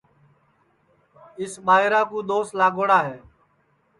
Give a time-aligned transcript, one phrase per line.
[1.41, 3.17] اِس ٻائیرا کُو دؔوس لاگوڑا ہے